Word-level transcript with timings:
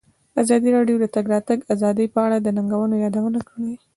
ازادي 0.41 0.69
راډیو 0.77 0.95
د 0.99 1.01
د 1.03 1.05
تګ 1.15 1.25
راتګ 1.33 1.59
ازادي 1.73 2.05
په 2.13 2.19
اړه 2.25 2.37
د 2.41 2.47
ننګونو 2.57 2.95
یادونه 3.03 3.39
کړې. 3.49 3.71